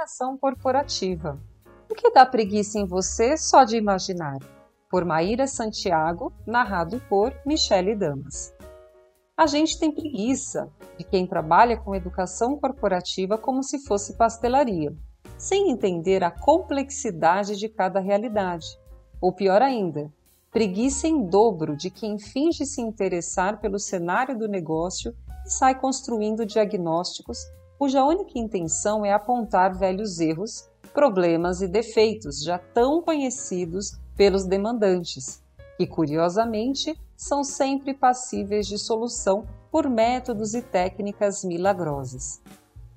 [0.00, 1.38] Educação corporativa.
[1.90, 4.38] O que dá preguiça em você só de imaginar?
[4.88, 8.50] Por Maíra Santiago, narrado por Michele Damas.
[9.36, 14.96] A gente tem preguiça de quem trabalha com educação corporativa como se fosse pastelaria,
[15.36, 18.68] sem entender a complexidade de cada realidade.
[19.20, 20.10] Ou pior ainda,
[20.50, 25.14] preguiça em dobro de quem finge se interessar pelo cenário do negócio
[25.44, 27.44] e sai construindo diagnósticos
[27.80, 35.42] cuja única intenção é apontar velhos erros, problemas e defeitos já tão conhecidos pelos demandantes,
[35.78, 42.42] que curiosamente são sempre passíveis de solução por métodos e técnicas milagrosas.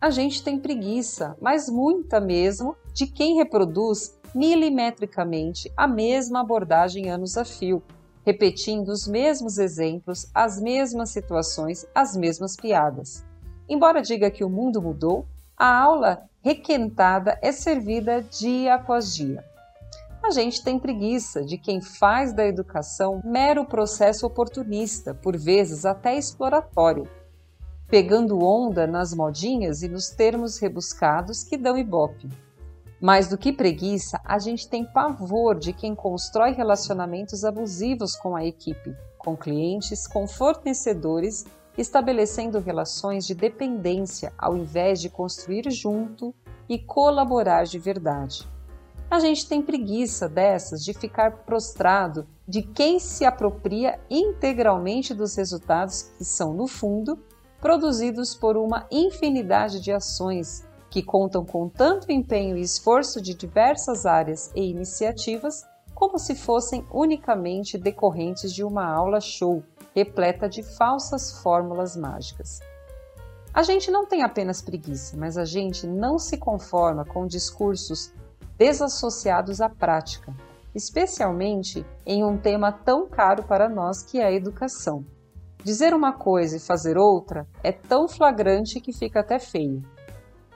[0.02, 7.38] A gente tem preguiça, mas muita mesmo, de quem reproduz milimetricamente a mesma abordagem anos
[7.38, 7.82] a fio,
[8.26, 13.24] repetindo os mesmos exemplos, as mesmas situações, as mesmas piadas.
[13.68, 15.26] Embora diga que o mundo mudou,
[15.58, 19.44] a aula requentada é servida dia após dia.
[20.24, 26.18] A gente tem preguiça de quem faz da educação mero processo oportunista, por vezes até
[26.18, 27.08] exploratório,
[27.88, 32.30] pegando onda nas modinhas e nos termos rebuscados que dão ibope.
[33.02, 38.46] Mais do que preguiça, a gente tem pavor de quem constrói relacionamentos abusivos com a
[38.46, 41.46] equipe, com clientes, com fornecedores
[41.78, 46.34] estabelecendo relações de dependência ao invés de construir junto
[46.70, 48.48] e colaborar de verdade.
[49.10, 56.04] A gente tem preguiça dessas de ficar prostrado de quem se apropria integralmente dos resultados
[56.18, 57.20] que são, no fundo,
[57.62, 64.06] produzidos por uma infinidade de ações que contam com tanto empenho e esforço de diversas
[64.06, 65.64] áreas e iniciativas
[65.94, 69.64] como se fossem unicamente decorrentes de uma aula show
[69.94, 72.60] repleta de falsas fórmulas mágicas.
[73.54, 78.12] A gente não tem apenas preguiça, mas a gente não se conforma com discursos
[78.58, 80.34] desassociados à prática,
[80.74, 85.06] especialmente em um tema tão caro para nós que é a educação.
[85.64, 89.84] Dizer uma coisa e fazer outra é tão flagrante que fica até feio.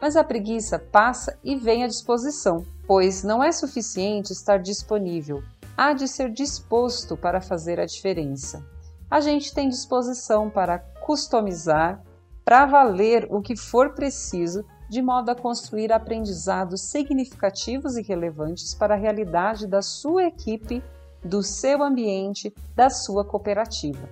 [0.02, 5.44] Mas a preguiça passa e vem à disposição, pois não é suficiente estar disponível,
[5.78, 8.77] há de ser disposto para fazer a diferença
[9.10, 12.04] a gente tem disposição para customizar,
[12.44, 18.96] para valer o que for preciso, de modo a construir aprendizados significativos e relevantes para
[18.96, 20.84] a realidade da sua equipe,
[21.24, 24.08] do seu ambiente, da sua cooperativa.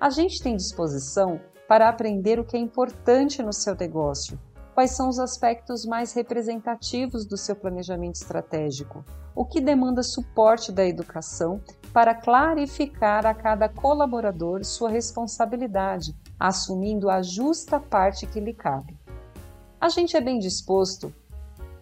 [0.00, 4.38] A gente tem disposição para aprender o que é importante no seu negócio,
[4.74, 9.04] quais são os aspectos mais representativos do seu planejamento estratégico,
[9.34, 11.60] o que demanda suporte da educação
[11.92, 18.98] para clarificar a cada colaborador sua responsabilidade, assumindo a justa parte que lhe cabe.
[19.80, 21.14] A gente é bem disposto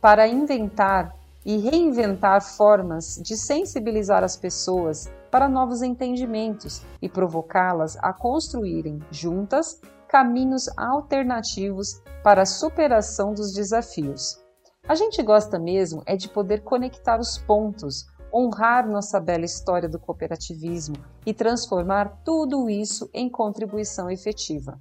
[0.01, 1.15] para inventar
[1.45, 9.81] e reinventar formas de sensibilizar as pessoas para novos entendimentos e provocá-las a construírem juntas
[10.13, 14.39] caminhos alternativos para a superação dos desafios.
[14.87, 19.99] A gente gosta mesmo é de poder conectar os pontos, honrar nossa bela história do
[19.99, 24.79] cooperativismo e transformar tudo isso em contribuição efetiva.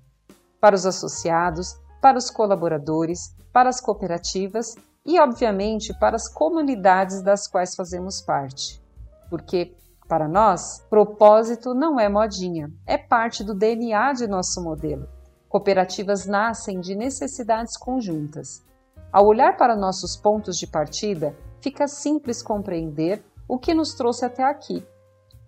[0.59, 4.75] Para os associados, para os colaboradores, para as cooperativas
[5.05, 8.83] e, obviamente, para as comunidades das quais fazemos parte.
[9.29, 9.77] Porque,
[10.09, 15.20] para nós, propósito não é modinha, é parte do DNA de nosso modelo.
[15.51, 18.65] Cooperativas nascem de necessidades conjuntas.
[19.11, 24.45] Ao olhar para nossos pontos de partida, fica simples compreender o que nos trouxe até
[24.45, 24.81] aqui.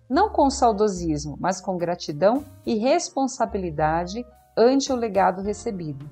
[0.06, 4.22] Não com saudosismo, mas com gratidão e responsabilidade
[4.54, 6.04] ante o legado recebido.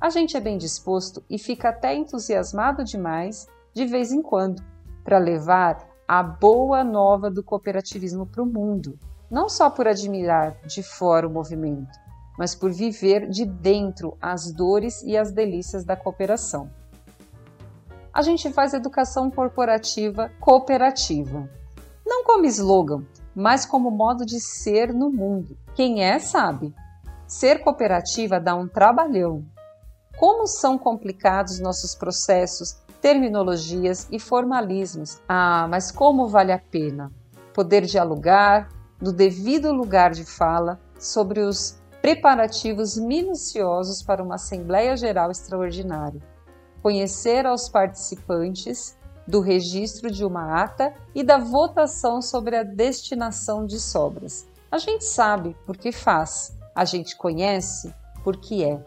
[0.00, 4.64] A gente é bem disposto e fica até entusiasmado demais, de vez em quando,
[5.04, 8.98] para levar a boa nova do cooperativismo para o mundo,
[9.30, 12.05] não só por admirar de fora o movimento,
[12.38, 16.70] mas por viver de dentro as dores e as delícias da cooperação
[18.16, 21.50] a gente faz educação corporativa cooperativa.
[22.06, 23.04] Não como slogan,
[23.34, 25.54] mas como modo de ser no mundo.
[25.74, 26.74] Quem é, sabe.
[27.26, 29.44] Ser cooperativa dá um trabalhão.
[30.16, 35.20] Como são complicados nossos processos, terminologias e formalismos.
[35.28, 37.12] Ah, mas como vale a pena
[37.52, 45.28] poder dialogar no devido lugar de fala sobre os preparativos minuciosos para uma Assembleia Geral
[45.28, 46.20] Extraordinária
[46.80, 53.80] conhecer aos participantes do registro de uma ata e da votação sobre a destinação de
[53.80, 54.46] sobras.
[54.70, 57.92] A gente sabe porque faz, a gente conhece
[58.22, 58.80] porque é.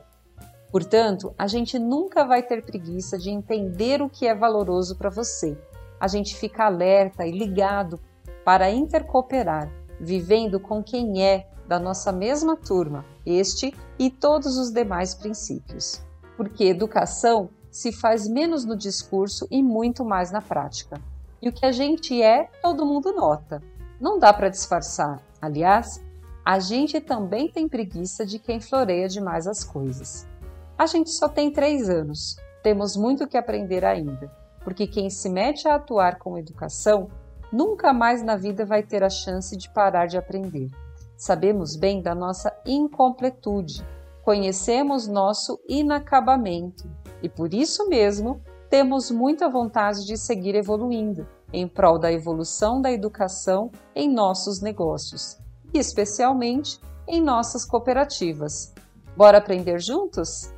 [0.72, 5.58] Portanto, a gente nunca vai ter preguiça de entender o que é valoroso para você.
[6.00, 8.00] A gente fica alerta e ligado
[8.46, 9.70] para intercooperar,
[10.00, 16.02] vivendo com quem é da nossa mesma turma, este e todos os demais princípios.
[16.36, 21.00] Porque educação se faz menos no discurso e muito mais na prática.
[21.40, 23.62] E o que a gente é, todo mundo nota.
[24.02, 25.22] Não dá para disfarçar.
[25.40, 26.04] Aliás,
[26.44, 30.28] a gente também tem preguiça de quem floreia demais as coisas.
[30.76, 34.32] A gente só tem três anos, temos muito que aprender ainda,
[34.64, 37.10] porque quem se mete a atuar com educação
[37.54, 40.72] nunca mais na vida vai ter a chance de parar de aprender.
[41.20, 43.86] Sabemos bem da nossa incompletude,
[44.24, 46.90] conhecemos nosso inacabamento
[47.22, 52.90] e por isso mesmo temos muita vontade de seguir evoluindo em prol da evolução da
[52.90, 55.38] educação em nossos negócios
[55.74, 58.74] e especialmente em nossas cooperativas.
[59.18, 60.54] Bora aprender juntos?